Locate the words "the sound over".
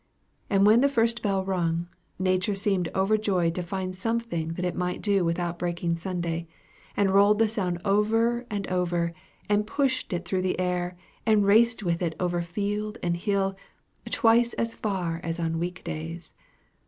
7.37-8.47